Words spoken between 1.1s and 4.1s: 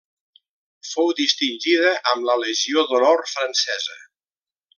distingida amb la Legió d’Honor francesa.